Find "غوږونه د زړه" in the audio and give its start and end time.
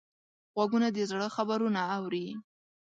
0.53-1.27